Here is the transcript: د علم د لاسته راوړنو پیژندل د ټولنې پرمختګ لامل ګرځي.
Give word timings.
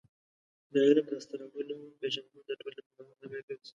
د 0.73 0.75
علم 0.87 1.05
د 1.09 1.11
لاسته 1.15 1.35
راوړنو 1.41 1.95
پیژندل 1.99 2.41
د 2.47 2.51
ټولنې 2.61 2.81
پرمختګ 2.85 3.07
لامل 3.21 3.41
ګرځي. 3.47 3.69